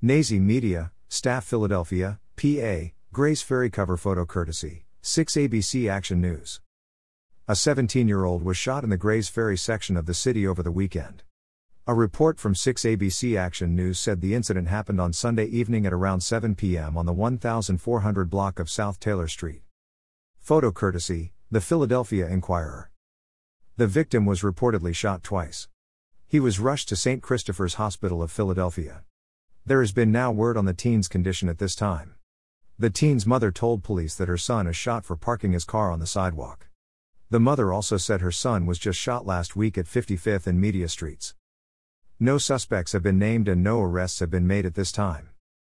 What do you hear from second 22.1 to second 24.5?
Inquirer. The victim was